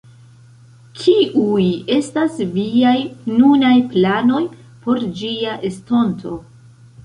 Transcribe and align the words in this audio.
Kiuj 1.01 1.65
estas 1.97 2.41
viaj 2.57 2.95
nunaj 3.35 3.77
planoj 3.95 4.43
por 4.87 5.07
ĝia 5.23 5.57
estonto? 5.73 6.37